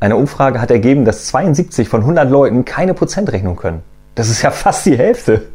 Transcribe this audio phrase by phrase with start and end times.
[0.00, 3.82] Eine Umfrage hat ergeben, dass 72 von 100 Leuten keine Prozentrechnung können.
[4.14, 5.48] Das ist ja fast die Hälfte.